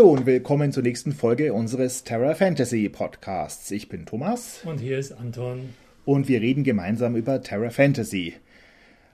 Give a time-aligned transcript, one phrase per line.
[0.00, 3.70] Hallo und willkommen zur nächsten Folge unseres Terra Fantasy Podcasts.
[3.70, 4.62] Ich bin Thomas.
[4.64, 5.74] Und hier ist Anton.
[6.06, 8.32] Und wir reden gemeinsam über Terra Fantasy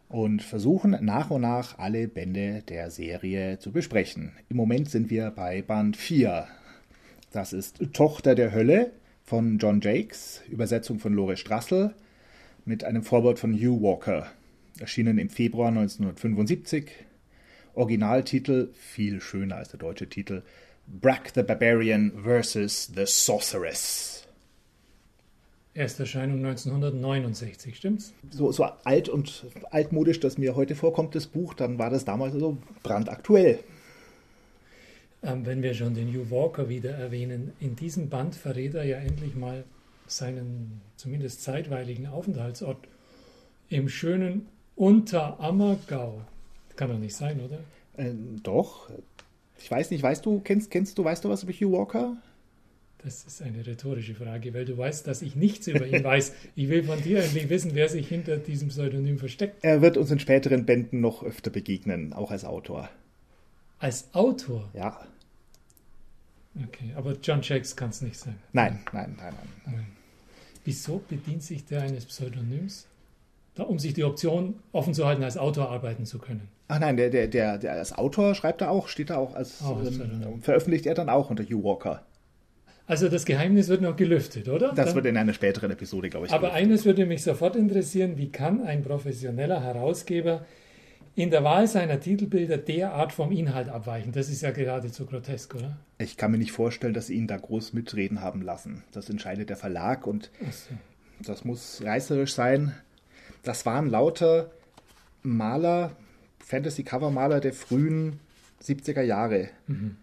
[0.09, 4.31] und versuchen nach und nach alle Bände der Serie zu besprechen.
[4.49, 6.47] Im Moment sind wir bei Band 4.
[7.33, 8.93] Das ist Tochter der Hölle
[9.25, 11.95] von John Jakes, Übersetzung von Lore Strassel
[12.65, 14.29] mit einem Vorwort von Hugh Walker,
[14.79, 16.93] erschienen im Februar 1975.
[17.75, 20.45] Originaltitel viel schöner als der deutsche Titel
[20.87, 22.93] Brack the Barbarian vs.
[22.95, 24.27] The Sorceress.
[25.75, 28.15] Ersterscheinung 1969, stimmt's?
[28.31, 32.35] So, so alt und altmodisch, das mir heute vorkommt, das Buch, dann war das damals
[32.35, 33.59] so brandaktuell.
[35.23, 38.97] Ähm, wenn wir schon den Hugh Walker wieder erwähnen, in diesem Band verrät er ja
[38.97, 39.65] endlich mal
[40.07, 42.79] seinen zumindest zeitweiligen Aufenthaltsort
[43.69, 44.47] im schönen
[44.77, 46.23] Unterammergau.
[46.77, 47.59] Kann doch nicht sein, oder?
[47.97, 48.89] Äh, doch,
[49.59, 52.17] ich weiß nicht, weißt du, kennst, kennst du, weißt du was über Hugh Walker?
[52.99, 56.33] Das ist eine rhetorische Frage, weil du weißt, dass ich nichts über ihn weiß.
[56.57, 59.63] Ich will von dir endlich wissen, wer sich hinter diesem Pseudonym versteckt.
[59.63, 62.89] Er wird uns in späteren Bänden noch öfter begegnen, auch als Autor.
[63.79, 64.69] Als Autor?
[64.75, 65.07] Ja.
[66.65, 68.37] Okay, aber John Shakes kann es nicht sein.
[68.53, 69.35] Nein, nein, nein,
[69.65, 69.75] nein.
[69.75, 69.87] nein.
[70.65, 72.87] Wieso bedient sich der eines Pseudonyms?
[73.57, 76.49] Um sich die Option offen zu halten, als Autor arbeiten zu können.
[76.69, 79.63] Ach nein, der, der, der, der als Autor schreibt er auch, steht er auch als,
[79.63, 82.03] Oh, ähm, veröffentlicht er dann auch unter Hugh Walker.
[82.89, 84.69] Also das Geheimnis wird noch gelüftet, oder?
[84.73, 86.33] Das Dann- wird in einer späteren Episode, glaube ich.
[86.33, 86.57] Aber gelöst.
[86.63, 90.45] eines würde mich sofort interessieren, wie kann ein professioneller Herausgeber
[91.17, 94.13] in der Wahl seiner Titelbilder derart vom Inhalt abweichen?
[94.13, 95.77] Das ist ja geradezu grotesk, oder?
[95.99, 98.85] ich kann mir nicht vorstellen, dass sie ihn da groß mitreden haben lassen.
[98.93, 100.75] Das entscheidet der Verlag und so.
[101.25, 102.73] das muss reißerisch sein.
[103.43, 104.51] Das waren lauter
[105.23, 105.91] Maler,
[106.47, 108.21] Fantasy-Cover-Maler der frühen
[108.63, 109.49] 70er Jahre.
[109.67, 109.97] Mhm.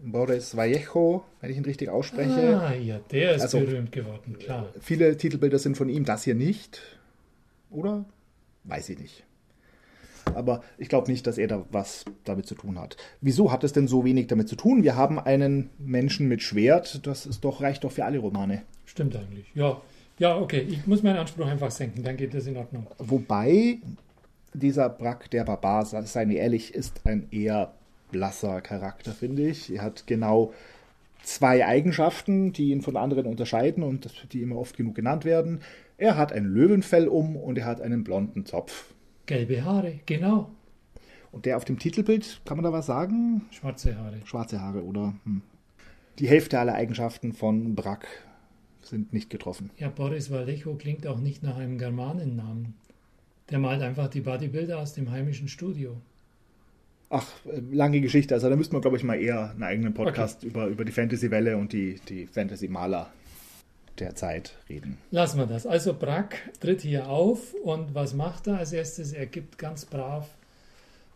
[0.00, 2.58] Boris Vallejo, wenn ich ihn richtig ausspreche.
[2.60, 4.68] Ah, ja, der ist Also- berühmt geworden, klar.
[4.80, 6.80] Viele Titelbilder sind von ihm, das hier nicht.
[7.70, 8.04] Oder?
[8.64, 9.24] Weiß ich nicht.
[10.34, 12.96] Aber ich glaube nicht, dass er da was damit zu tun hat.
[13.20, 14.82] Wieso hat es denn so wenig damit zu tun?
[14.84, 18.62] Wir haben einen Menschen mit Schwert, das ist doch, reicht doch für alle Romane.
[18.86, 19.46] Stimmt eigentlich.
[19.54, 19.80] Ja,
[20.18, 20.60] ja, okay.
[20.68, 22.86] Ich muss meinen Anspruch einfach senken, dann geht das in Ordnung.
[22.98, 23.78] Wobei
[24.54, 27.72] dieser Brack der Barbar, seien wir ehrlich, ist ein eher
[28.10, 29.72] blasser Charakter, finde ich.
[29.72, 30.52] Er hat genau
[31.22, 35.60] zwei Eigenschaften, die ihn von anderen unterscheiden und die immer oft genug genannt werden.
[35.98, 38.94] Er hat ein Löwenfell um und er hat einen blonden Zopf.
[39.26, 40.50] Gelbe Haare, genau.
[41.30, 43.42] Und der auf dem Titelbild, kann man da was sagen?
[43.50, 44.18] Schwarze Haare.
[44.24, 45.14] Schwarze Haare, oder?
[45.24, 45.42] Hm.
[46.18, 48.06] Die Hälfte aller Eigenschaften von Brack
[48.82, 49.70] sind nicht getroffen.
[49.76, 52.74] Ja, Boris Vallejo klingt auch nicht nach einem Germanennamen.
[53.50, 55.96] Der malt einfach die Bodybuilder aus dem heimischen Studio.
[57.08, 58.34] Ach, äh, lange Geschichte.
[58.34, 61.56] Also da müsste man, glaube ich, mal eher einen eigenen Podcast über, über die Fantasy-Welle
[61.56, 63.10] und die, die Fantasy-Maler
[63.98, 64.98] der Zeit reden.
[65.10, 65.66] Lassen wir das.
[65.66, 69.12] Also Brack tritt hier auf und was macht er als erstes?
[69.12, 70.28] Er gibt ganz brav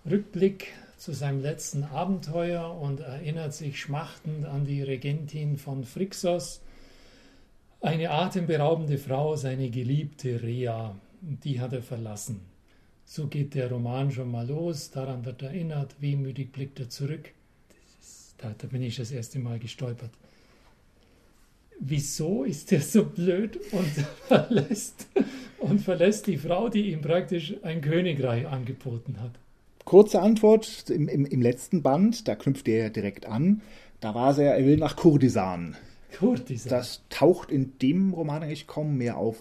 [0.09, 6.61] Rückblick zu seinem letzten Abenteuer und erinnert sich schmachtend an die Regentin von Phrixos,
[7.81, 10.95] eine atemberaubende Frau, seine geliebte Rea.
[11.45, 12.41] Die hat er verlassen.
[13.05, 17.33] So geht der Roman schon mal los, daran wird erinnert, wehmütig blickt er zurück.
[18.39, 20.11] Da, da bin ich das erste Mal gestolpert
[21.79, 23.91] wieso ist er so blöd und
[24.29, 25.07] verlässt,
[25.59, 29.33] und verlässt die Frau, die ihm praktisch ein Königreich angeboten hat?
[29.85, 33.61] Kurze Antwort, im, im, im letzten Band, da knüpft er ja direkt an,
[34.01, 35.77] da war es ja, er will nach Kurdisan.
[36.19, 36.71] Kurtisan.
[36.71, 39.37] Das taucht in dem Roman eigentlich kaum mehr auf.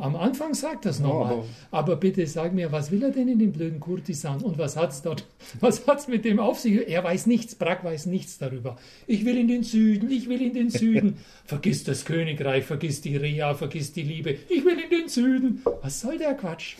[0.00, 1.32] Am Anfang sagt das nochmal.
[1.34, 4.42] aber- aber, bitte sag mir, was will er denn in dem blöden Kurtisan?
[4.42, 5.26] Und was hat's dort,
[5.60, 6.88] was hat's mit dem auf sich?
[6.88, 8.76] Er weiß nichts, Brack weiß nichts darüber.
[9.06, 11.16] Ich will in den Süden, ich will in den Süden.
[11.44, 14.36] vergiss das Königreich, vergiss die Rea, vergiss die Liebe.
[14.48, 15.62] Ich will in den Süden.
[15.82, 16.76] Was soll der Quatsch?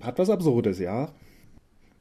[0.00, 1.10] Hat was Absurdes, ja.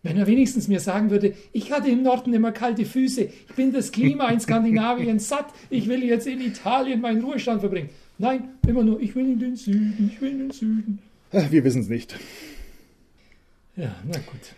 [0.01, 3.74] Wenn er wenigstens mir sagen würde, ich hatte im Norden immer kalte Füße, ich bin
[3.74, 7.90] das Klima in Skandinavien satt, ich will jetzt in Italien meinen Ruhestand verbringen.
[8.18, 11.00] Nein, immer nur, ich will in den Süden, ich will in den Süden.
[11.31, 12.18] Äh, Wir wissen es nicht.
[13.75, 14.56] Ja, na gut.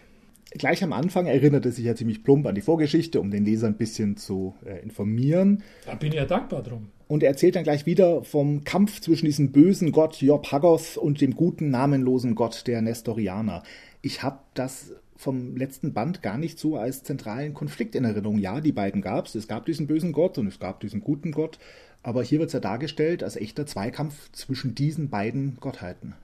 [0.54, 3.68] Gleich am Anfang erinnert er sich ja ziemlich plump an die Vorgeschichte, um den Leser
[3.68, 5.64] ein bisschen zu äh, informieren.
[5.86, 6.88] Da bin ich ja dankbar drum.
[7.08, 11.22] Und er erzählt dann gleich wieder vom Kampf zwischen diesem bösen Gott Job Haggoth und
[11.22, 13.64] dem guten, namenlosen Gott der Nestorianer.
[14.02, 18.40] Ich habe das vom letzten Band gar nicht so als zentralen Konflikt in Erinnerung.
[18.40, 19.36] Ja, die beiden gab es.
[19.36, 21.60] Es gab diesen bösen Gott und es gab diesen guten Gott.
[22.02, 26.16] Aber hier wird es ja dargestellt als echter Zweikampf zwischen diesen beiden Gottheiten.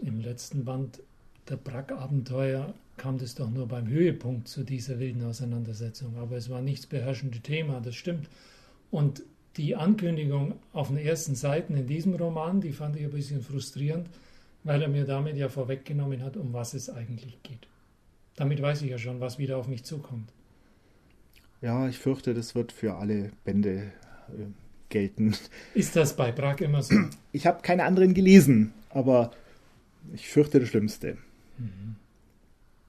[0.00, 1.00] Im letzten Band
[1.48, 6.16] der Brack-Abenteuer kam das doch nur beim Höhepunkt zu dieser wilden Auseinandersetzung.
[6.18, 8.28] Aber es war nichts beherrschende Thema, das stimmt.
[8.92, 9.22] Und
[9.56, 14.08] die Ankündigung auf den ersten Seiten in diesem Roman, die fand ich ein bisschen frustrierend,
[14.68, 17.66] weil er mir damit ja vorweggenommen hat, um was es eigentlich geht.
[18.36, 20.30] Damit weiß ich ja schon, was wieder auf mich zukommt.
[21.62, 23.90] Ja, ich fürchte, das wird für alle Bände
[24.28, 24.44] äh,
[24.90, 25.34] gelten.
[25.74, 26.94] Ist das bei Brack immer so?
[27.32, 29.32] Ich habe keine anderen gelesen, aber
[30.12, 31.16] ich fürchte das Schlimmste.
[31.56, 31.96] Mhm.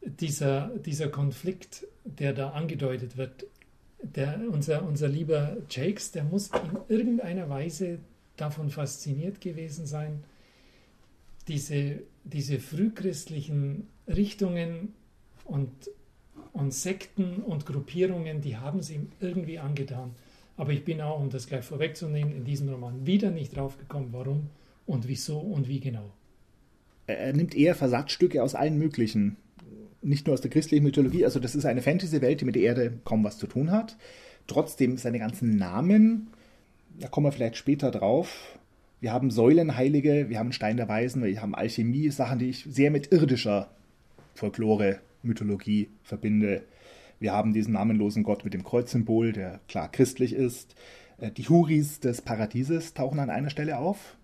[0.01, 3.45] Dieser, dieser Konflikt, der da angedeutet wird,
[4.01, 7.99] der, unser, unser lieber Jakes, der muss in irgendeiner Weise
[8.35, 10.23] davon fasziniert gewesen sein,
[11.49, 14.93] diese, diese frühchristlichen Richtungen
[15.45, 15.69] und,
[16.53, 20.11] und Sekten und Gruppierungen, die haben es ihm irgendwie angetan.
[20.55, 24.49] Aber ich bin auch, um das gleich vorwegzunehmen, in diesem Roman wieder nicht draufgekommen, warum
[24.85, 26.11] und wieso und wie genau.
[27.07, 29.37] Er nimmt eher Versatzstücke aus allen möglichen
[30.01, 32.99] nicht nur aus der christlichen Mythologie, also das ist eine Fantasy-Welt, die mit der Erde
[33.03, 33.97] kaum was zu tun hat.
[34.47, 36.27] Trotzdem seine ganzen Namen,
[36.99, 38.57] da kommen wir vielleicht später drauf.
[39.01, 42.91] Wir haben Säulenheilige, wir haben Stein der Weisen, wir haben Alchemie, Sachen, die ich sehr
[42.91, 43.69] mit irdischer
[44.35, 46.63] Folklore, Mythologie verbinde.
[47.19, 50.75] Wir haben diesen namenlosen Gott mit dem Kreuzsymbol, der klar christlich ist.
[51.17, 54.17] Äh, die Huris des Paradieses tauchen an einer Stelle auf.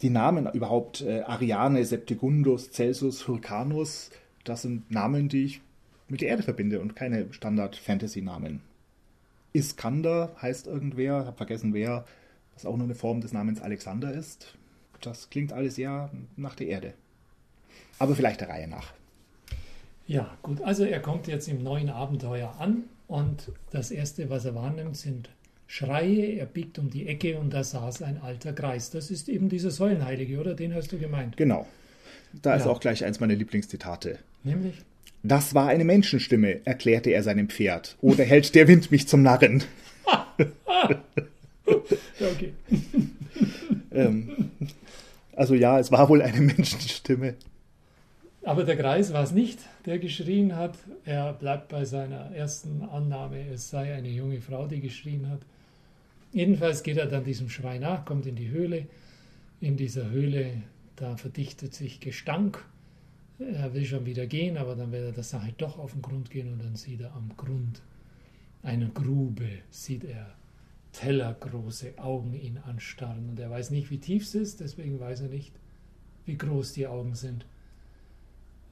[0.00, 4.10] Die Namen überhaupt äh, Ariane, Septigundus, Celsus, Hyrcanus,
[4.44, 5.60] das sind Namen, die ich
[6.08, 8.60] mit der Erde verbinde und keine Standard-Fantasy-Namen.
[9.52, 12.04] Iskander heißt irgendwer, hab vergessen wer,
[12.54, 14.54] was auch nur eine Form des Namens Alexander ist.
[15.00, 16.94] Das klingt alles eher nach der Erde.
[17.98, 18.92] Aber vielleicht der Reihe nach.
[20.06, 20.62] Ja, gut.
[20.62, 25.30] Also er kommt jetzt im neuen Abenteuer an und das Erste, was er wahrnimmt, sind
[25.66, 26.36] Schreie.
[26.36, 28.90] Er biegt um die Ecke und da saß ein alter Kreis.
[28.90, 30.54] Das ist eben dieser Säulenheilige, oder?
[30.54, 31.36] Den hast du gemeint.
[31.36, 31.66] Genau.
[32.32, 32.56] Da ja.
[32.56, 34.18] ist auch gleich eins meiner Lieblingszitate.
[34.44, 34.74] Nämlich?
[35.22, 37.96] Das war eine Menschenstimme, erklärte er seinem Pferd.
[38.00, 39.62] Oder hält der Wind mich zum Narren?
[41.74, 42.52] okay.
[43.92, 44.50] ähm,
[45.34, 47.34] also ja, es war wohl eine Menschenstimme.
[48.44, 50.76] Aber der Kreis war es nicht, der geschrien hat.
[51.04, 55.40] Er bleibt bei seiner ersten Annahme, es sei eine junge Frau, die geschrien hat.
[56.32, 58.86] Jedenfalls geht er dann diesem Schrei nach, kommt in die Höhle.
[59.60, 60.62] In dieser Höhle,
[60.96, 62.64] da verdichtet sich Gestank
[63.50, 66.30] er will schon wieder gehen, aber dann will er der Sache doch auf den Grund
[66.30, 67.82] gehen und dann sieht er am Grund
[68.62, 70.34] einer Grube, sieht er
[70.92, 73.30] tellergroße Augen ihn anstarren.
[73.30, 75.52] Und er weiß nicht, wie tief es ist, deswegen weiß er nicht,
[76.24, 77.46] wie groß die Augen sind.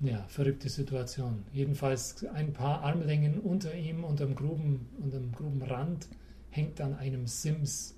[0.00, 1.44] Ja, verrückte Situation.
[1.52, 6.08] Jedenfalls ein paar Armlängen unter ihm, unterm, Gruben, unterm Grubenrand,
[6.50, 7.96] hängt an einem Sims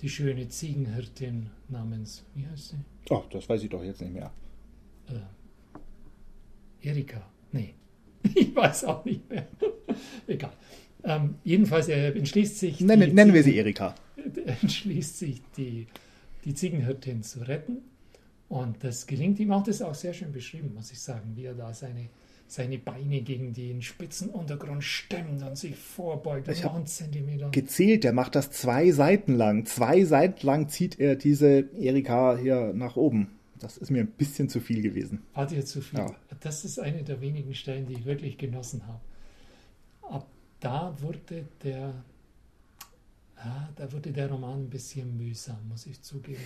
[0.00, 2.76] die schöne Ziegenhirtin namens, wie heißt sie?
[3.10, 4.30] Oh, das weiß ich doch jetzt nicht mehr.
[5.08, 7.26] Äh, Erika.
[7.52, 7.74] Nee,
[8.34, 9.48] ich weiß auch nicht mehr.
[10.26, 10.52] Egal.
[11.04, 12.80] Ähm, jedenfalls er entschließt sich.
[12.80, 13.94] Nennen, nennen wir sie Erika.
[14.62, 15.86] Entschließt sich, die,
[16.44, 17.78] die Ziegenhirtin zu retten.
[18.48, 19.62] Und das gelingt ihm auch.
[19.62, 22.08] Das ist auch sehr schön beschrieben, muss ich sagen, wie er da seine,
[22.46, 26.48] seine Beine gegen den spitzen Untergrund stemmt und sich vorbeugt.
[26.48, 27.50] Ich habe Zentimeter.
[27.50, 29.66] gezählt, der macht das zwei Seiten lang.
[29.66, 33.28] Zwei Seiten lang zieht er diese Erika hier nach oben.
[33.58, 35.22] Das ist mir ein bisschen zu viel gewesen.
[35.32, 35.98] War dir zu viel?
[35.98, 36.14] Ja.
[36.40, 39.00] Das ist eine der wenigen Stellen, die ich wirklich genossen habe.
[40.64, 41.92] Da wurde der,
[43.36, 46.40] ja, da wurde der Roman ein bisschen mühsam, muss ich zugeben.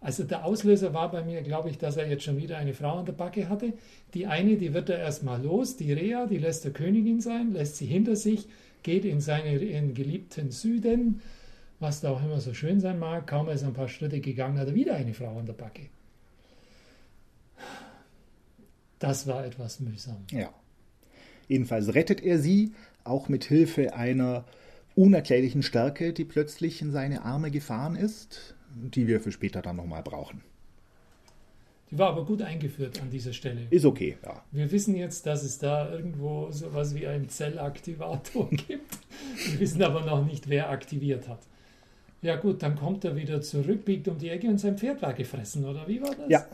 [0.00, 2.98] Also der Auslöser war bei mir, glaube ich, dass er jetzt schon wieder eine Frau
[2.98, 3.74] an der Backe hatte.
[4.14, 7.76] Die eine, die wird er erstmal los, die Rea, die lässt der Königin sein, lässt
[7.76, 8.48] sie hinter sich,
[8.82, 11.20] geht in seinen geliebten Süden,
[11.78, 13.28] was da auch immer so schön sein mag.
[13.28, 15.82] Kaum ist er ein paar Schritte gegangen, hat er wieder eine Frau an der Backe.
[18.98, 20.24] Das war etwas mühsam.
[20.32, 20.52] Ja.
[21.46, 22.72] Jedenfalls rettet er sie,
[23.04, 24.44] auch mit Hilfe einer
[24.94, 30.02] unerklärlichen Stärke, die plötzlich in seine Arme gefahren ist, die wir für später dann nochmal
[30.02, 30.42] brauchen.
[31.90, 33.62] Die war aber gut eingeführt an dieser Stelle.
[33.70, 34.44] Ist okay, ja.
[34.52, 38.98] Wir wissen jetzt, dass es da irgendwo sowas wie einen Zellaktivator gibt.
[39.46, 41.40] Wir wissen aber noch nicht, wer aktiviert hat.
[42.22, 45.14] Ja gut, dann kommt er wieder zurück, biegt um die Ecke und sein Pferd war
[45.14, 46.28] gefressen, oder wie war das?
[46.28, 46.46] Ja,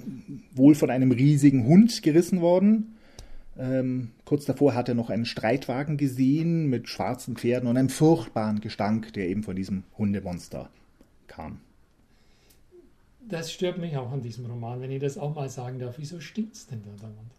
[0.55, 2.96] wohl von einem riesigen Hund gerissen worden.
[3.59, 8.61] Ähm, kurz davor hat er noch einen Streitwagen gesehen mit schwarzen Pferden und einem furchtbaren
[8.61, 10.71] Gestank, der eben von diesem Hundemonster
[11.27, 11.61] kam.
[13.29, 15.95] Das stört mich auch an diesem Roman, wenn ich das auch mal sagen darf.
[15.99, 17.33] Wieso stinkt es denn da dauernd?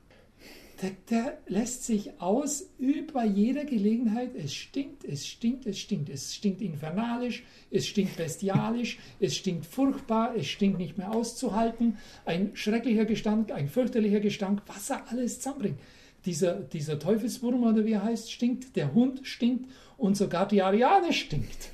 [0.81, 4.35] der, der, lässt sich aus über jeder Gelegenheit.
[4.35, 6.09] Es stinkt, es stinkt, es stinkt.
[6.09, 11.97] Es stinkt infernalisch, es stinkt bestialisch, es stinkt furchtbar, es stinkt nicht mehr auszuhalten.
[12.25, 15.79] Ein schrecklicher Gestank, ein fürchterlicher Gestank, was er alles zusammenbringt.
[16.27, 21.13] Dieser, dieser Teufelswurm oder wie er heißt, stinkt, der Hund stinkt und sogar die Ariane
[21.13, 21.69] stinkt.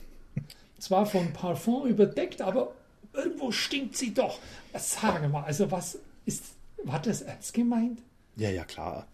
[0.80, 2.74] Zwar von Parfum überdeckt, aber
[3.14, 4.40] irgendwo stinkt sie doch.
[4.74, 6.44] Sage mal, also was ist,
[6.84, 8.00] war das ernst gemeint?
[8.36, 9.08] Ja, ja, klar.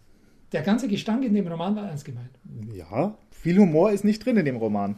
[0.52, 2.32] Der ganze Gestank in dem Roman war ernst gemeint.
[2.74, 4.98] Ja, viel Humor ist nicht drin in dem Roman.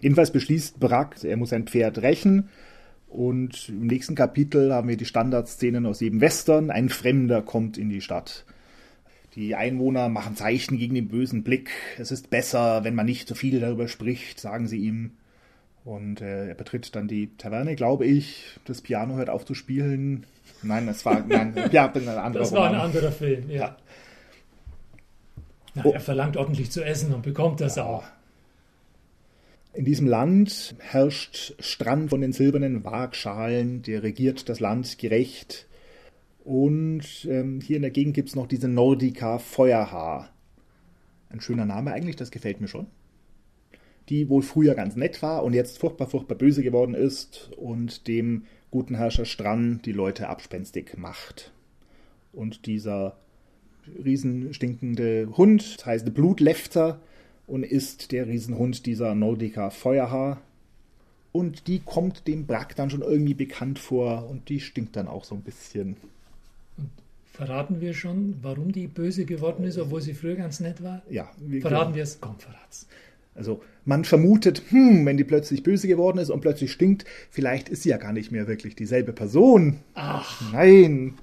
[0.00, 2.48] Jedenfalls beschließt Brack, er muss sein Pferd rächen.
[3.08, 6.70] Und im nächsten Kapitel haben wir die Standardszenen aus jedem Western.
[6.70, 8.44] Ein Fremder kommt in die Stadt.
[9.34, 11.70] Die Einwohner machen Zeichen gegen den bösen Blick.
[11.98, 15.12] Es ist besser, wenn man nicht so viel darüber spricht, sagen sie ihm.
[15.84, 18.58] Und äh, er betritt dann die Taverne, glaube ich.
[18.66, 20.26] Das Piano hört auf zu spielen.
[20.62, 23.56] Nein, es war nein, ja, ein anderer Das war ein anderer Film, ja.
[23.56, 23.76] ja.
[25.74, 25.92] Na, oh.
[25.92, 27.84] Er verlangt ordentlich zu essen und bekommt das ja.
[27.84, 28.04] auch.
[29.74, 35.66] In diesem Land herrscht Strand von den silbernen Waagschalen, der regiert das Land gerecht.
[36.44, 40.32] Und ähm, hier in der Gegend gibt es noch diese Nordica Feuerhaar.
[41.28, 42.86] Ein schöner Name eigentlich, das gefällt mir schon.
[44.08, 48.44] Die wohl früher ganz nett war und jetzt furchtbar, furchtbar böse geworden ist und dem
[48.70, 51.52] guten Herrscher Stran die Leute abspenstig macht.
[52.32, 53.16] Und dieser
[54.04, 57.00] riesenstinkende Hund, das heißt Blutlefter,
[57.46, 60.40] und ist der Riesenhund dieser Nordica Feuerhaar.
[61.32, 65.24] Und die kommt dem Brack dann schon irgendwie bekannt vor und die stinkt dann auch
[65.24, 65.96] so ein bisschen.
[67.32, 71.02] Verraten wir schon, warum die böse geworden ist, obwohl sie früher ganz nett war?
[71.08, 71.30] Ja.
[71.38, 72.20] Wir verraten wir es?
[72.20, 72.86] Komm, verrat's.
[73.34, 77.84] Also man vermutet, hm, wenn die plötzlich böse geworden ist und plötzlich stinkt, vielleicht ist
[77.84, 79.78] sie ja gar nicht mehr wirklich dieselbe Person.
[79.94, 80.52] Ach.
[80.52, 81.14] Nein.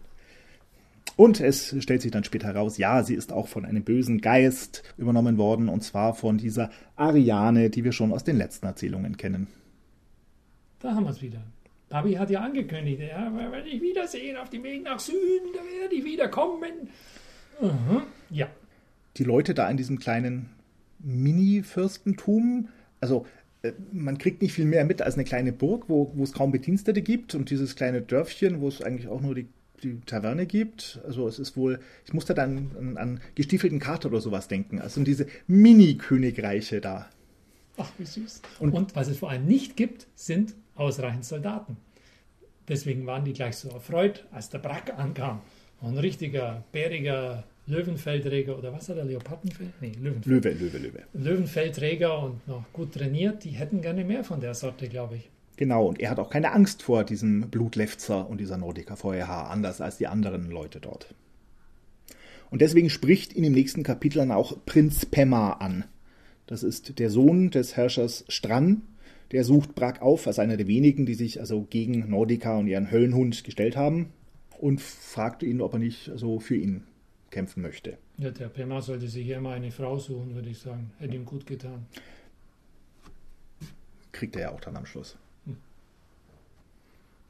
[1.15, 4.81] Und es stellt sich dann später heraus, ja, sie ist auch von einem bösen Geist
[4.97, 9.47] übernommen worden, und zwar von dieser Ariane, die wir schon aus den letzten Erzählungen kennen.
[10.79, 11.43] Da haben wir es wieder.
[11.89, 15.95] Papi hat ja angekündigt, ja, wenn ich wiedersehen auf dem Weg nach Süden, da werde
[15.95, 16.89] ich wiederkommen.
[17.59, 18.03] Mhm.
[18.29, 18.47] Ja.
[19.17, 20.49] Die Leute da in diesem kleinen
[20.99, 22.69] Mini-Fürstentum,
[23.01, 23.25] also
[23.63, 26.51] äh, man kriegt nicht viel mehr mit als eine kleine Burg, wo, wo es kaum
[26.51, 29.47] Bedienstete gibt und dieses kleine Dörfchen, wo es eigentlich auch nur die
[29.83, 30.99] die Taverne gibt.
[31.05, 34.79] Also es ist wohl, ich musste dann an, an gestiefelten Kater oder sowas denken.
[34.79, 37.09] Also diese Mini-Königreiche da.
[37.77, 38.41] Ach, wie süß.
[38.59, 41.77] Und, Und, was es vor allem nicht gibt, sind ausreichend Soldaten.
[42.67, 45.41] Deswegen waren die gleich so erfreut, als der Brack ankam.
[45.81, 49.71] ein richtiger, bäriger Löwenfeldträger oder was hat er, Leopardenfell?
[49.79, 50.25] Nee, Löwenfeld.
[50.25, 51.03] Löwe, Löwe, Löwe.
[51.13, 55.29] Löwenfeldträger und noch gut trainiert, die hätten gerne mehr von der Sorte, glaube ich.
[55.57, 59.81] Genau, und er hat auch keine Angst vor diesem Blutlefzer und dieser Nordica Feuerhaar, anders
[59.81, 61.13] als die anderen Leute dort.
[62.49, 65.85] Und deswegen spricht in dem nächsten Kapitel dann auch Prinz Pemma an.
[66.47, 68.81] Das ist der Sohn des Herrschers Stran.
[69.31, 72.89] Der sucht Brak auf als einer der wenigen, die sich also gegen Nordica und ihren
[72.89, 74.11] Höllenhund gestellt haben
[74.59, 76.83] und fragt ihn, ob er nicht so für ihn
[77.29, 77.97] kämpfen möchte.
[78.17, 80.91] Ja, der Pemma sollte sich eher mal eine Frau suchen, würde ich sagen.
[80.97, 81.85] Hätte ihm gut getan.
[84.11, 85.17] Kriegt er ja auch dann am Schluss.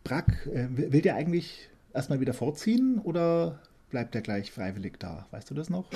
[0.04, 5.28] Brack, äh, will der eigentlich erstmal wieder vorziehen oder bleibt er gleich freiwillig da?
[5.32, 5.90] Weißt du das noch?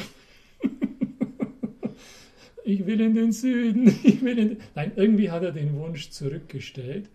[2.63, 3.88] Ich will in den Süden.
[4.03, 7.10] Ich will in Nein, irgendwie hat er den Wunsch zurückgestellt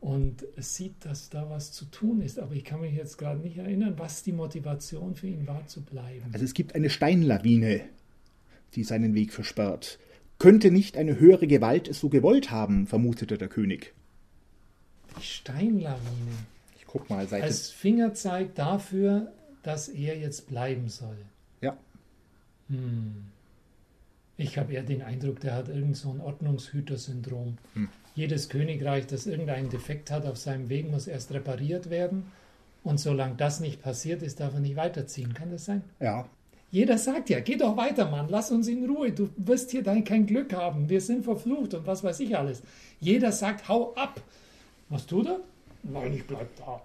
[0.00, 2.38] und sieht, dass da was zu tun ist.
[2.38, 5.82] Aber ich kann mich jetzt gerade nicht erinnern, was die Motivation für ihn war, zu
[5.82, 6.26] bleiben.
[6.32, 7.80] Also es gibt eine Steinlawine,
[8.74, 9.98] die seinen Weg versperrt.
[10.38, 13.94] Könnte nicht eine höhere Gewalt es so gewollt haben, vermutete der König.
[15.18, 16.36] Die Steinlawine.
[16.78, 17.44] Ich guck mal, Seite.
[17.44, 21.16] Als Fingerzeig dafür, dass er jetzt bleiben soll.
[21.62, 21.76] Ja.
[22.68, 23.24] Hm.
[24.38, 27.56] Ich habe eher den Eindruck, der hat irgend so ein Ordnungshüter-Syndrom.
[27.74, 27.88] Hm.
[28.14, 32.30] Jedes Königreich, das irgendeinen Defekt hat auf seinem Weg, muss erst repariert werden.
[32.84, 35.34] Und solange das nicht passiert ist, darf er nicht weiterziehen.
[35.34, 35.82] Kann das sein?
[36.00, 36.26] Ja.
[36.70, 39.12] Jeder sagt ja, geh doch weiter, Mann, lass uns in Ruhe.
[39.12, 40.88] Du wirst hier dein kein Glück haben.
[40.88, 42.62] Wir sind verflucht und was weiß ich alles.
[43.00, 44.20] Jeder sagt, hau ab.
[44.88, 45.40] Was tut er?
[45.82, 46.80] Nein, ich bleib da.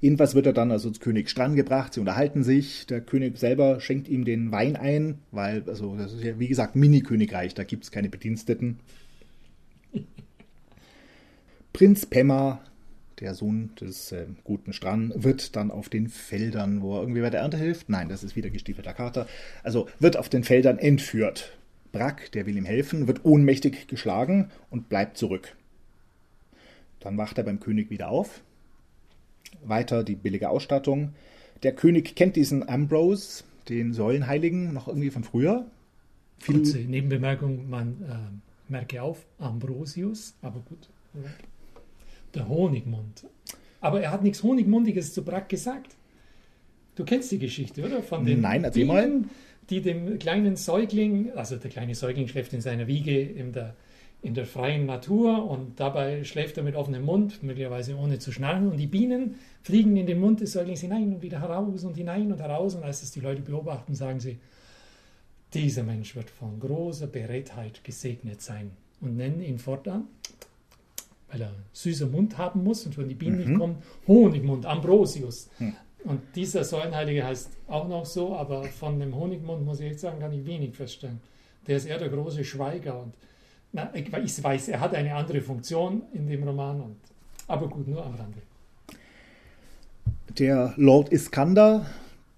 [0.00, 3.80] Jedenfalls wird er dann also zu König Strand gebracht, sie unterhalten sich, der König selber
[3.80, 7.84] schenkt ihm den Wein ein, weil, also das ist ja wie gesagt Mini-Königreich, da gibt
[7.84, 8.78] es keine Bediensteten.
[11.72, 12.60] Prinz Pemma,
[13.18, 17.30] der Sohn des äh, guten Strand, wird dann auf den Feldern, wo er irgendwie bei
[17.30, 19.26] der Ernte hilft, nein, das ist wieder gestiefelter Kater,
[19.64, 21.58] also wird auf den Feldern entführt.
[21.90, 25.56] Brack, der will ihm helfen, wird ohnmächtig geschlagen und bleibt zurück.
[27.00, 28.42] Dann wacht er beim König wieder auf.
[29.64, 31.14] Weiter die billige Ausstattung.
[31.62, 35.66] Der König kennt diesen Ambrose, den Säulenheiligen, noch irgendwie von früher.
[36.38, 40.88] Viel Kurze Nebenbemerkung, man äh, merke auf, Ambrosius, aber gut.
[42.34, 43.24] Der Honigmund.
[43.80, 45.96] Aber er hat nichts Honigmundiges zu Brack gesagt.
[46.94, 48.02] Du kennst die Geschichte, oder?
[48.02, 49.28] Von den Nein, erzähl Bienen, mal.
[49.70, 53.76] die dem kleinen Säugling, also der kleine Säugling schläft in seiner Wiege in der,
[54.20, 58.68] in der freien Natur und dabei schläft er mit offenem Mund, möglicherweise ohne zu schnarchen.
[58.68, 62.32] Und die Bienen fliegen in den Mund des Säuglings hinein und wieder heraus und hinein
[62.32, 62.74] und heraus.
[62.74, 64.38] Und als es die Leute beobachten, sagen sie,
[65.54, 70.08] dieser Mensch wird von großer Beredtheit gesegnet sein und nennen ihn fortan,
[71.30, 75.48] weil er süßer Mund haben muss und wenn die Bienen nicht kommen, Honigmund, Ambrosius.
[76.04, 80.20] Und dieser Säulenheilige heißt auch noch so, aber von dem Honigmund muss ich echt sagen,
[80.20, 81.20] kann ich wenig feststellen.
[81.66, 83.00] Der ist eher der große Schweiger.
[83.00, 83.14] Und,
[83.94, 86.96] ich, weiß, er hat eine andere Funktion in dem Roman, und,
[87.46, 88.42] aber gut, nur am Rande.
[90.38, 91.86] Der Lord Iskander,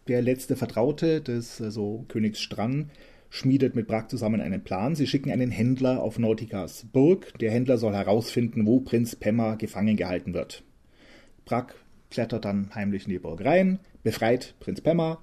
[0.09, 2.91] der letzte Vertraute des also Königs Stran,
[3.31, 4.97] schmiedet mit Brack zusammen einen Plan.
[4.97, 7.39] Sie schicken einen Händler auf Nautikas Burg.
[7.39, 10.65] Der Händler soll herausfinden, wo Prinz Pemmer gefangen gehalten wird.
[11.45, 11.75] Brack
[12.11, 15.21] klettert dann heimlich in die Burg rein, befreit Prinz Pemmer,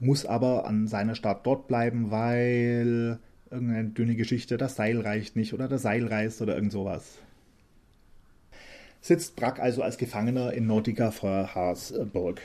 [0.00, 3.18] muss aber an seiner Stadt dort bleiben, weil
[3.50, 7.18] irgendeine dünne Geschichte, das Seil reicht nicht oder das Seil reißt oder irgend sowas.
[9.00, 12.40] Sitzt Brack also als Gefangener in Nautica Feuerhaars Burg.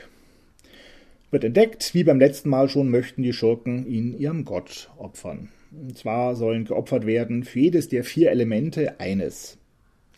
[1.30, 5.48] Wird entdeckt, wie beim letzten Mal schon möchten die Schurken ihn ihrem Gott opfern.
[5.72, 9.56] Und zwar sollen geopfert werden für jedes der vier Elemente eines.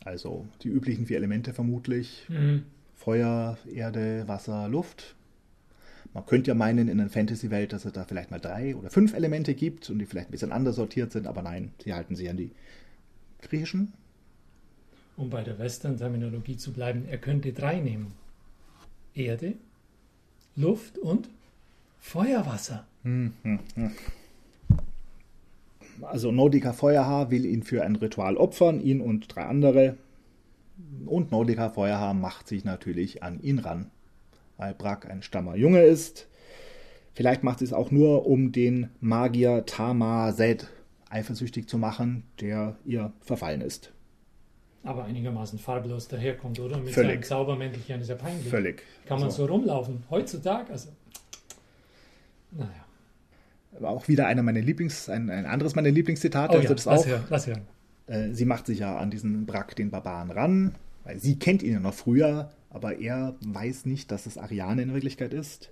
[0.05, 2.26] Also die üblichen vier Elemente vermutlich.
[2.95, 5.14] Feuer, Erde, Wasser, Luft.
[6.14, 9.14] Man könnte ja meinen in einer Fantasy-Welt, dass es da vielleicht mal drei oder fünf
[9.14, 12.30] Elemente gibt und die vielleicht ein bisschen anders sortiert sind, aber nein, sie halten sich
[12.30, 12.52] an die
[13.42, 13.92] griechischen.
[15.16, 18.12] Um bei der Western-Terminologie zu bleiben, er könnte drei nehmen.
[19.14, 19.54] Erde,
[20.54, 21.28] Luft und
[22.00, 22.87] Feuerwasser.
[26.02, 29.96] Also Nordica Feuerhaar will ihn für ein Ritual opfern, ihn und drei andere.
[31.07, 33.90] Und Nordica Feuerhaar macht sich natürlich an ihn ran,
[34.57, 36.29] weil Brack ein stammer Junge ist.
[37.14, 40.69] Vielleicht macht sie es auch nur, um den Magier Tama Zed
[41.11, 43.93] eifersüchtig zu machen, der ihr verfallen ist.
[44.83, 46.77] Aber einigermaßen farblos daherkommt, oder?
[46.79, 47.11] Mit Völlig.
[47.12, 48.49] seinem Zaubermäntelchen ist ja peinlich.
[48.49, 48.83] Völlig.
[49.07, 49.47] Kann man So.
[49.47, 50.03] so rumlaufen.
[50.11, 50.90] Heutzutage, also.
[52.51, 52.85] Naja.
[53.77, 56.53] Aber auch wieder einer meiner Lieblings, ein, ein anderes meiner Lieblingszitate.
[56.53, 57.07] Oh also ja, das lass auch.
[57.07, 57.62] hören, lass hören.
[58.07, 61.73] Äh, sie macht sich ja an diesen Brack, den Barbaren, ran, weil sie kennt ihn
[61.73, 65.70] ja noch früher, aber er weiß nicht, dass es Ariane in Wirklichkeit ist.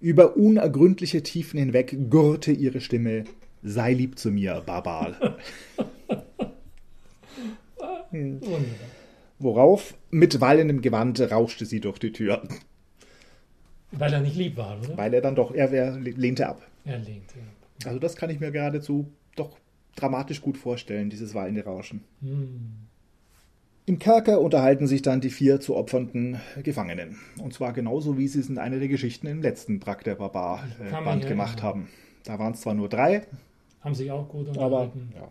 [0.00, 3.24] Über unergründliche Tiefen hinweg gurrte ihre Stimme,
[3.62, 4.56] sei lieb zu mir.
[4.66, 5.16] Wunderbar.
[9.38, 12.42] Worauf mit wallendem Gewand rauschte sie durch die Tür,
[13.92, 14.96] Weil er nicht lieb war, oder?
[14.96, 16.62] weil er dann doch, er, er lehnte ab.
[16.84, 17.34] Er lehnte.
[17.36, 17.86] ab.
[17.86, 19.56] Also das kann ich mir geradezu doch
[19.96, 22.02] dramatisch gut vorstellen, dieses wallende Rauschen.
[22.20, 22.88] Hm.
[23.86, 27.18] Im Kerker unterhalten sich dann die vier zu opfernden Gefangenen.
[27.42, 31.24] Und zwar genauso, wie sie es in einer der Geschichten im letzten Brack der Barbar-Band
[31.24, 31.88] ja gemacht haben.
[32.24, 33.26] Da waren es zwar nur drei,
[33.82, 35.12] Haben sich auch gut aber unterhalten.
[35.14, 35.28] ja.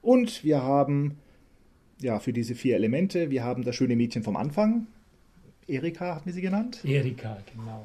[0.00, 1.18] Und wir haben
[2.00, 4.86] ja für diese vier Elemente, wir haben das schöne Mädchen vom Anfang,
[5.66, 6.80] Erika hatten wir sie genannt.
[6.84, 7.84] Erika, genau.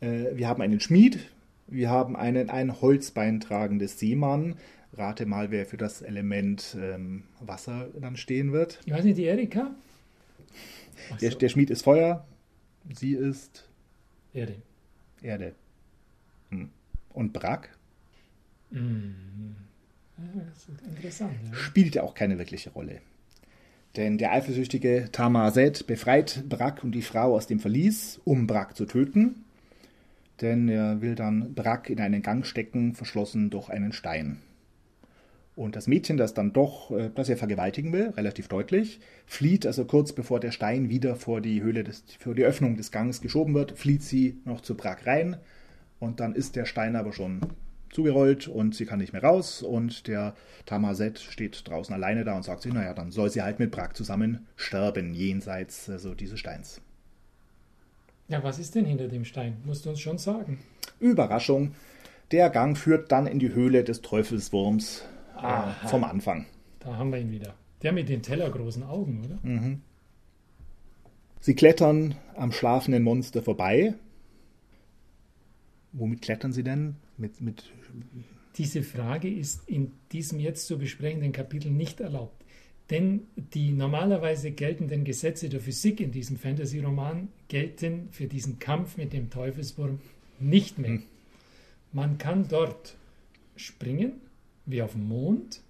[0.00, 1.18] Äh, wir haben einen Schmied,
[1.66, 4.56] wir haben einen ein Holzbein tragendes Seemann.
[4.94, 8.80] Rate mal, wer für das Element ähm, Wasser dann stehen wird.
[8.84, 9.70] Ich weiß nicht, die Erika?
[11.20, 12.26] Der, so, der Schmied ist Feuer,
[12.94, 13.68] sie ist
[14.34, 14.56] Erde.
[15.22, 15.54] Erde.
[16.50, 16.70] Hm.
[17.12, 17.70] Und Brack
[18.72, 19.14] Hm.
[20.18, 21.34] Ja, das ist interessant.
[21.50, 21.54] Ja.
[21.54, 23.00] spielt ja auch keine wirkliche Rolle.
[23.96, 28.86] Denn der eifersüchtige Tamaset befreit Brack und die Frau aus dem Verlies, um Brack zu
[28.86, 29.44] töten.
[30.40, 34.38] Denn er will dann Brack in einen Gang stecken, verschlossen durch einen Stein.
[35.54, 39.84] Und das Mädchen, das dann doch, äh, das er vergewaltigen will, relativ deutlich, flieht also
[39.84, 43.54] kurz bevor der Stein wieder vor die Höhle des, vor die Öffnung des Gangs geschoben
[43.54, 45.36] wird, flieht sie noch zu Brack rein.
[46.00, 47.40] Und dann ist der Stein aber schon
[47.90, 49.62] zugerollt und sie kann nicht mehr raus.
[49.62, 50.34] Und der
[50.64, 53.94] Tamaset steht draußen alleine da und sagt sich, naja, dann soll sie halt mit Brack
[53.94, 56.80] zusammen sterben, jenseits also dieses Steins.
[58.28, 59.58] ja, was ist denn hinter dem Stein?
[59.66, 60.60] Musst du uns schon sagen.
[60.98, 61.74] Überraschung,
[62.30, 65.04] der Gang führt dann in die Höhle des Teufelswurms
[65.42, 65.88] Aha.
[65.88, 66.46] vom Anfang.
[66.80, 67.54] Da haben wir ihn wieder.
[67.82, 69.38] Der mit den tellergroßen Augen, oder?
[71.40, 73.94] Sie klettern am schlafenden Monster vorbei.
[75.92, 76.96] Womit klettern sie denn?
[77.18, 77.64] Mit, mit
[78.56, 82.42] Diese Frage ist in diesem jetzt zu besprechenden Kapitel nicht erlaubt.
[82.90, 89.12] Denn die normalerweise geltenden Gesetze der Physik in diesem Fantasy-Roman gelten für diesen Kampf mit
[89.12, 90.00] dem Teufelswurm
[90.38, 90.90] nicht mehr.
[90.90, 91.02] Hm.
[91.92, 92.96] Man kann dort
[93.56, 94.12] springen,
[94.66, 95.60] wie auf dem Mond.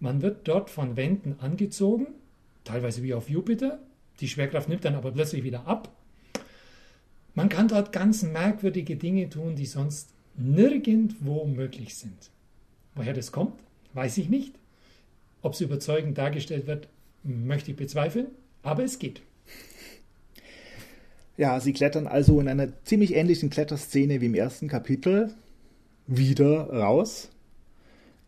[0.00, 2.08] Man wird dort von Wänden angezogen,
[2.64, 3.78] teilweise wie auf Jupiter.
[4.20, 5.94] Die Schwerkraft nimmt dann aber plötzlich wieder ab.
[7.34, 12.30] Man kann dort ganz merkwürdige Dinge tun, die sonst nirgendwo möglich sind.
[12.94, 13.54] Woher das kommt,
[13.92, 14.54] weiß ich nicht.
[15.42, 16.88] Ob es überzeugend dargestellt wird,
[17.22, 18.28] möchte ich bezweifeln,
[18.62, 19.22] aber es geht.
[21.36, 25.34] Ja, sie klettern also in einer ziemlich ähnlichen Kletterszene wie im ersten Kapitel
[26.06, 27.28] wieder raus,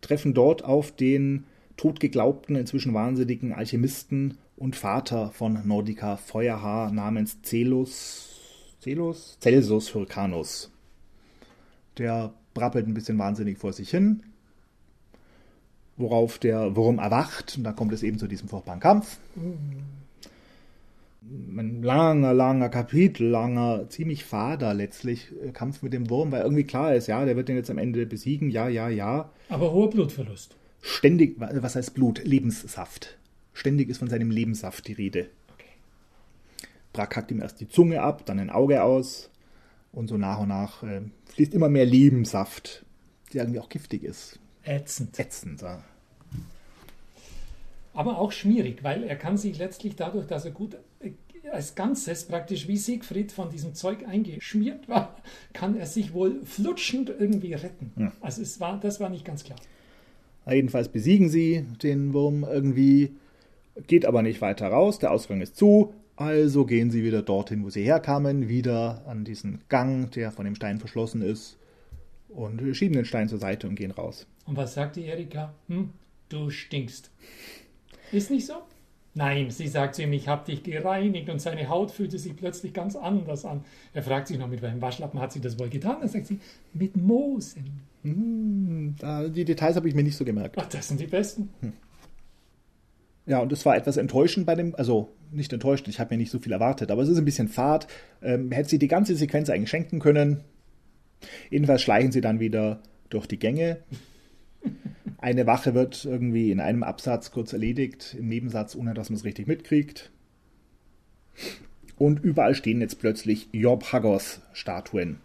[0.01, 1.45] treffen dort auf den
[1.77, 9.37] totgeglaubten, inzwischen wahnsinnigen Alchemisten und Vater von Nordica Feuerhaar namens Celus, Celus?
[9.41, 10.71] Celsus Hyrcanus.
[11.97, 14.23] Der brabbelt ein bisschen wahnsinnig vor sich hin,
[15.95, 19.17] worauf der Wurm erwacht und da kommt es eben zu diesem furchtbaren Kampf.
[21.31, 26.63] Ein langer, langer Kapitel, langer, ziemlich fader letztlich äh, Kampf mit dem Wurm, weil irgendwie
[26.63, 29.31] klar ist, ja, der wird den jetzt am Ende besiegen, ja, ja, ja.
[29.49, 30.55] Aber hoher Blutverlust.
[30.81, 32.23] Ständig, was heißt Blut?
[32.23, 33.17] Lebenssaft.
[33.53, 35.27] Ständig ist von seinem Lebenssaft die Rede.
[35.53, 35.69] Okay.
[36.93, 39.29] Brack hackt ihm erst die Zunge ab, dann ein Auge aus
[39.91, 42.85] und so nach und nach äh, fließt immer mehr Lebenssaft,
[43.33, 44.39] der irgendwie auch giftig ist.
[44.63, 45.19] Ätzend.
[45.19, 45.83] Ätzend, ja.
[47.93, 51.11] Aber auch schmierig, weil er kann sich letztlich dadurch, dass er gut äh,
[51.51, 55.15] als Ganzes praktisch wie Siegfried von diesem Zeug eingeschmiert war,
[55.53, 57.91] kann er sich wohl flutschend irgendwie retten.
[57.97, 58.11] Ja.
[58.21, 59.59] Also es war, das war nicht ganz klar.
[60.49, 63.11] Jedenfalls besiegen sie den Wurm irgendwie,
[63.87, 67.69] geht aber nicht weiter raus, der Ausgang ist zu, also gehen sie wieder dorthin, wo
[67.69, 71.57] sie herkamen, wieder an diesen Gang, der von dem Stein verschlossen ist,
[72.29, 74.27] und schieben den Stein zur Seite und gehen raus.
[74.45, 75.53] Und was sagt die Erika?
[75.67, 75.91] Hm,
[76.29, 77.11] du stinkst.
[78.11, 78.53] Ist nicht so?
[79.15, 82.73] Nein, sie sagt zu ihm, ich habe dich gereinigt und seine Haut fühlte sich plötzlich
[82.73, 83.65] ganz anders an.
[83.93, 85.97] Er fragt sich noch, mit welchem Waschlappen hat sie das wohl getan?
[85.99, 86.39] Dann sagt sie,
[86.73, 87.81] mit Moosen.
[88.03, 88.95] Hm,
[89.33, 90.55] die Details habe ich mir nicht so gemerkt.
[90.57, 91.49] Ach, das sind die besten.
[91.61, 91.73] Hm.
[93.25, 96.31] Ja, und es war etwas enttäuschend bei dem, also nicht enttäuschend, ich habe mir nicht
[96.31, 97.87] so viel erwartet, aber es ist ein bisschen fad.
[98.21, 100.43] Ähm, hätte sie die ganze Sequenz eigentlich schenken können.
[101.49, 103.79] Jedenfalls schleichen sie dann wieder durch die Gänge.
[105.21, 109.25] Eine Wache wird irgendwie in einem Absatz kurz erledigt, im Nebensatz, ohne dass man es
[109.25, 110.11] richtig mitkriegt.
[111.97, 115.17] Und überall stehen jetzt plötzlich Job Haggos Statuen.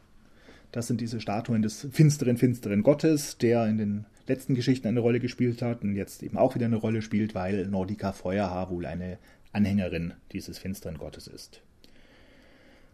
[0.73, 5.21] Das sind diese Statuen des finsteren, finsteren Gottes, der in den letzten Geschichten eine Rolle
[5.21, 9.19] gespielt hat und jetzt eben auch wieder eine Rolle spielt, weil Nordica Feuerhaar wohl eine
[9.53, 11.63] Anhängerin dieses finsteren Gottes ist.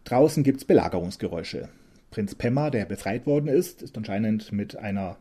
[0.05, 1.71] Draußen gibt es Belagerungsgeräusche.
[2.11, 5.17] Prinz Pemma, der befreit worden ist, ist anscheinend mit einer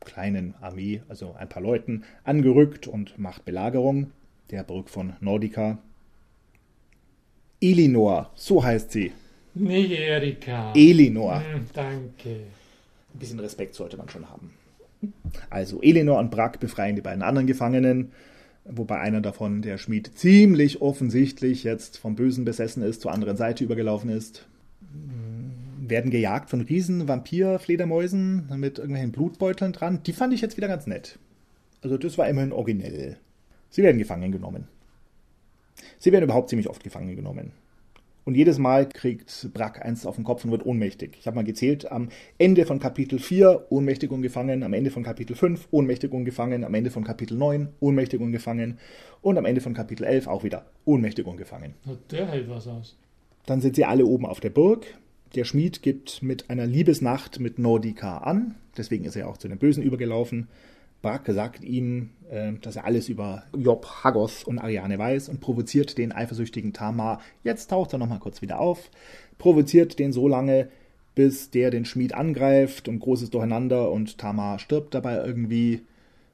[0.00, 4.12] kleinen Armee, also ein paar Leuten, angerückt und macht Belagerung
[4.50, 5.78] der Burg von Nordica.
[7.60, 9.12] Elinor, so heißt sie.
[9.54, 10.72] Nicht Erika.
[10.74, 11.40] Elinor.
[11.40, 12.30] Hm, danke.
[12.30, 14.52] Ein bisschen Respekt sollte man schon haben.
[15.50, 18.12] Also Elinor und Brack befreien die beiden anderen Gefangenen,
[18.64, 23.64] wobei einer davon, der Schmied, ziemlich offensichtlich jetzt vom Bösen besessen ist, zur anderen Seite
[23.64, 24.46] übergelaufen ist.
[25.88, 30.02] Werden gejagt von riesen Vampir-Fledermäusen mit irgendwelchen Blutbeuteln dran.
[30.04, 31.18] Die fand ich jetzt wieder ganz nett.
[31.82, 33.18] Also das war immerhin originell.
[33.70, 34.68] Sie werden gefangen genommen.
[35.98, 37.52] Sie werden überhaupt ziemlich oft gefangen genommen.
[38.24, 41.16] Und jedes Mal kriegt Brack eins auf den Kopf und wird ohnmächtig.
[41.18, 45.02] Ich habe mal gezählt, am Ende von Kapitel 4 ohnmächtig und gefangen, am Ende von
[45.02, 48.76] Kapitel 5 ohnmächtig und gefangen, am Ende von Kapitel 9 ohnmächtig und gefangen
[49.22, 51.72] und am Ende von Kapitel 11 auch wieder ohnmächtig und gefangen.
[52.10, 52.98] Der hält was aus.
[53.46, 54.84] Dann sind sie alle oben auf der Burg.
[55.34, 59.58] Der Schmied gibt mit einer Liebesnacht mit Nordica an, deswegen ist er auch zu den
[59.58, 60.48] Bösen übergelaufen.
[61.02, 65.98] Brack sagt ihm, äh, dass er alles über Job, Hagos und Ariane weiß und provoziert
[65.98, 67.20] den eifersüchtigen Tamar.
[67.44, 68.90] Jetzt taucht er nochmal kurz wieder auf,
[69.36, 70.68] provoziert den so lange,
[71.14, 75.82] bis der den Schmied angreift und großes Durcheinander und Tamar stirbt dabei irgendwie.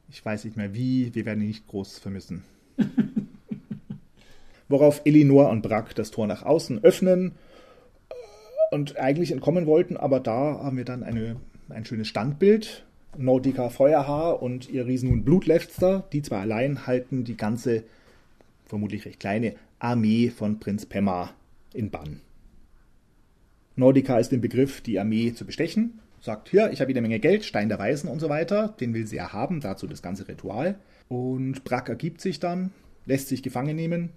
[0.08, 2.44] Ich weiß nicht mehr wie, wir werden ihn nicht groß vermissen.
[4.68, 7.32] Worauf Elinor und Brack das Tor nach außen öffnen
[8.74, 11.36] und eigentlich entkommen wollten, aber da haben wir dann eine,
[11.68, 12.84] ein schönes Standbild
[13.16, 16.08] Nordica Feuerhaar und ihr Riesen Blutletzter.
[16.12, 17.84] Die zwei allein halten die ganze,
[18.66, 21.30] vermutlich recht kleine, Armee von Prinz Pemma
[21.72, 22.20] in Bann.
[23.76, 27.44] Nordica ist im Begriff, die Armee zu bestechen, sagt, hier, ich habe jede Menge Geld,
[27.44, 30.80] Stein der Weisen und so weiter, den will sie erhaben, dazu das ganze Ritual.
[31.08, 32.72] Und Brack ergibt sich dann,
[33.06, 34.10] lässt sich gefangen nehmen.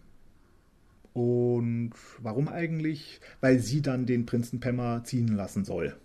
[1.18, 3.20] Und warum eigentlich?
[3.42, 5.98] Weil sie dann den Prinzen Pemma ziehen lassen soll.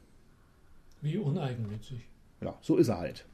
[1.03, 2.09] Wie uneigennützig
[2.43, 3.25] ja, so ist er halt.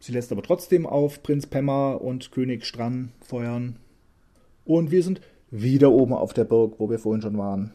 [0.00, 3.76] Sie lässt aber trotzdem auf Prinz Pemma und König Stran feuern.
[4.64, 7.72] Und wir sind wieder oben auf der Burg, wo wir vorhin schon waren.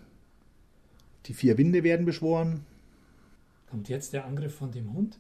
[1.28, 2.66] Die vier Winde werden beschworen.
[3.70, 5.20] Kommt jetzt der Angriff von dem Hund?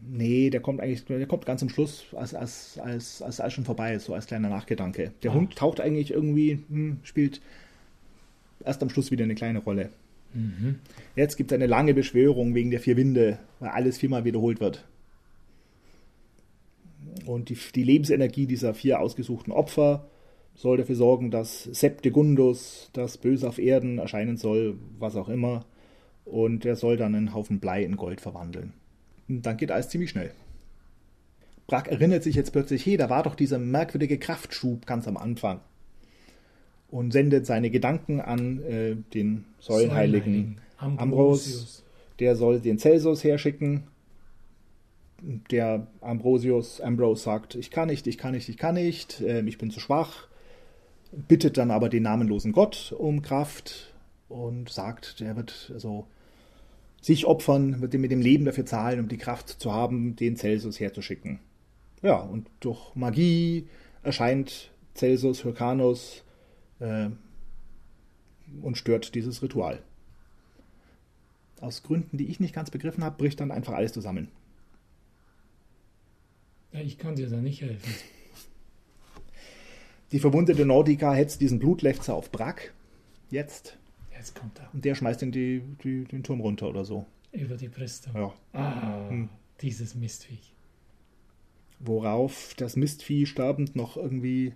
[0.00, 3.64] Nee, der kommt eigentlich, der kommt ganz am Schluss, als, als, als, als alles schon
[3.64, 5.12] vorbei ist, so als kleiner Nachgedanke.
[5.22, 5.34] Der ah.
[5.34, 7.40] Hund taucht eigentlich irgendwie, hm, spielt
[8.64, 9.90] erst am Schluss wieder eine kleine Rolle.
[10.34, 10.76] Mhm.
[11.16, 14.86] Jetzt gibt es eine lange Beschwörung wegen der vier Winde, weil alles viermal wiederholt wird.
[17.26, 20.08] Und die, die Lebensenergie dieser vier ausgesuchten Opfer
[20.54, 25.64] soll dafür sorgen, dass Septegundus, das Böse auf Erden, erscheinen soll, was auch immer.
[26.24, 28.74] Und er soll dann einen Haufen Blei in Gold verwandeln.
[29.28, 30.32] Dann geht alles ziemlich schnell.
[31.66, 35.60] Brack erinnert sich jetzt plötzlich, hey, da war doch dieser merkwürdige Kraftschub ganz am Anfang.
[36.90, 41.02] Und sendet seine Gedanken an äh, den Säulenheiligen Ambros.
[41.02, 41.84] Ambrosius.
[42.18, 43.84] Der soll den Celsus herschicken.
[45.50, 49.58] Der Ambrosius, Ambrose sagt, ich kann nicht, ich kann nicht, ich kann nicht, äh, ich
[49.58, 50.26] bin zu schwach.
[51.12, 53.94] Bittet dann aber den namenlosen Gott um Kraft
[54.30, 56.06] und sagt, der wird also
[57.00, 60.80] sich opfern, wird mit dem Leben dafür zahlen, um die Kraft zu haben, den Celsus
[60.80, 61.40] herzuschicken.
[62.02, 63.68] Ja, und durch Magie
[64.02, 66.24] erscheint Celsus Hyrcanus
[66.80, 67.08] äh,
[68.62, 69.82] und stört dieses Ritual.
[71.60, 74.28] Aus Gründen, die ich nicht ganz begriffen habe, bricht dann einfach alles zusammen.
[76.72, 77.92] Ja, ich kann dir da nicht helfen.
[80.12, 82.72] Die verwundete Nordica hetzt diesen Blutlefzer auf Brack.
[83.30, 83.76] Jetzt.
[84.18, 87.06] Jetzt kommt er Und der schmeißt ihn die, die, den Turm runter oder so.
[87.32, 88.14] über die Brüstung.
[88.14, 88.32] Ja.
[88.52, 89.28] Ah, Hm.
[89.60, 90.52] dieses Mistviech.
[91.80, 94.52] Worauf das Mistvieh sterbend noch irgendwie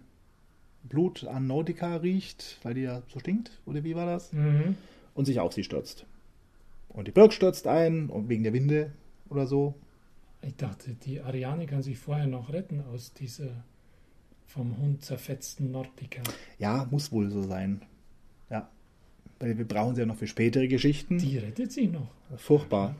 [0.83, 3.61] Blut an Nordica riecht, weil die ja so stinkt.
[3.64, 4.33] Oder wie war das?
[4.33, 4.75] Mhm.
[5.14, 6.05] Und sich auf sie stürzt.
[6.88, 8.92] Und die Burg stürzt ein, und wegen der Winde
[9.29, 9.75] oder so.
[10.42, 13.64] Ich dachte, die Ariane kann sich vorher noch retten aus dieser
[14.46, 16.22] vom Hund zerfetzten Nordica.
[16.59, 17.83] Ja, muss wohl so sein.
[18.51, 18.68] Ja.
[19.43, 21.19] Weil wir brauchen sie ja noch für spätere Geschichten.
[21.19, 22.07] Die rettet sich noch.
[22.37, 22.95] Furchtbar.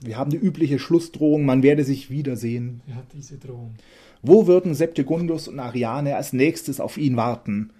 [0.00, 2.82] Wir haben die übliche Schlussdrohung, man werde sich wiedersehen.
[2.86, 3.74] Er hat diese Drohung.
[4.22, 7.70] Wo würden Septegundus und Ariane als nächstes auf ihn warten?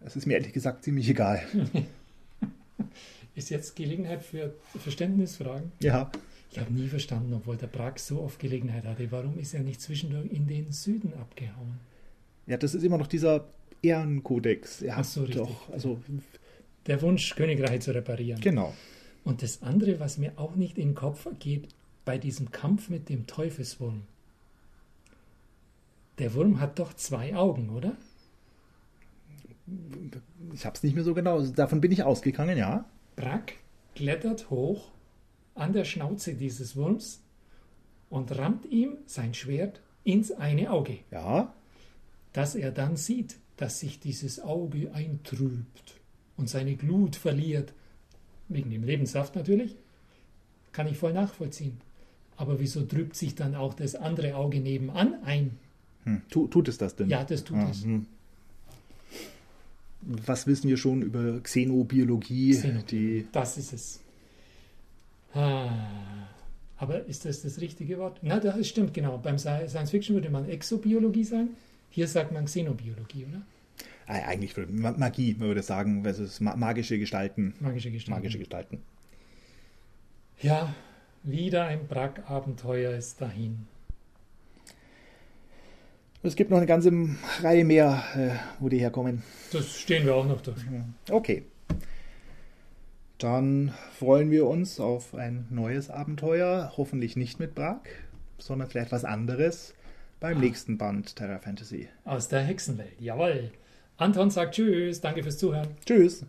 [0.00, 1.42] Es ist mir ehrlich gesagt ziemlich egal.
[3.34, 5.72] Ist jetzt Gelegenheit für Verständnisfragen?
[5.80, 6.12] Ja.
[6.52, 9.80] Ich habe nie verstanden, obwohl der Prag so oft Gelegenheit hatte, warum ist er nicht
[9.80, 11.78] zwischendurch in den Süden abgehauen?
[12.46, 13.46] Ja, das ist immer noch dieser
[13.82, 14.82] Ehrenkodex.
[14.82, 15.38] Er Ach so, richtig.
[15.38, 16.00] doch, also,
[16.88, 18.40] Der Wunsch, Königreiche zu reparieren.
[18.40, 18.74] genau.
[19.24, 21.68] Und das andere, was mir auch nicht in den Kopf geht,
[22.06, 24.02] bei diesem Kampf mit dem Teufelswurm.
[26.18, 27.94] Der Wurm hat doch zwei Augen, oder?
[30.54, 31.42] Ich habe es nicht mehr so genau.
[31.42, 32.86] Davon bin ich ausgegangen, ja.
[33.16, 33.56] Brack
[33.94, 34.90] klettert hoch
[35.54, 37.20] an der Schnauze dieses Wurms
[38.08, 41.52] und rammt ihm sein Schwert ins eine Auge, Ja.
[42.32, 45.97] dass er dann sieht, dass sich dieses Auge eintrübt
[46.38, 47.74] und seine Glut verliert,
[48.48, 49.76] wegen dem Lebenssaft natürlich,
[50.72, 51.76] kann ich voll nachvollziehen.
[52.38, 55.58] Aber wieso trübt sich dann auch das andere Auge nebenan ein?
[56.04, 56.22] Hm.
[56.30, 57.10] Tu, tut es das denn?
[57.10, 57.82] Ja, das tut Ah, es.
[57.84, 58.06] hm.
[60.02, 62.52] Was wissen wir schon über Xenobiologie?
[62.52, 63.26] Xenobiologie.
[63.32, 64.00] Das ist es.
[65.34, 65.68] Ah,
[66.76, 68.20] aber ist das das richtige Wort?
[68.22, 69.18] Na, das stimmt genau.
[69.18, 71.48] Beim Sci- Science Fiction würde man Exobiologie sagen.
[71.90, 73.42] Hier sagt man Xenobiologie, oder?
[74.08, 77.54] Eigentlich Magie, man würde sagen, es ist ma magische Gestalten.
[77.60, 78.18] Magische Gestalten.
[78.20, 78.82] Magische Gestalten.
[80.40, 80.74] Ja,
[81.24, 83.66] wieder ein Brack-Abenteuer ist dahin.
[86.22, 86.90] Es gibt noch eine ganze
[87.42, 89.22] Reihe mehr, äh, wo die herkommen.
[89.52, 90.58] Das stehen wir auch noch durch.
[91.10, 91.44] Okay.
[93.18, 96.72] Dann freuen wir uns auf ein neues Abenteuer.
[96.76, 97.88] Hoffentlich nicht mit Brack,
[98.38, 99.74] sondern vielleicht was anderes
[100.20, 100.40] beim Ah.
[100.40, 101.88] nächsten Band Terra Fantasy.
[102.04, 103.00] Aus der Hexenwelt.
[103.00, 103.50] Jawohl.
[103.98, 105.00] Anton sagt Tschüss.
[105.00, 105.68] Danke fürs Zuhören.
[105.84, 106.24] Tschüss!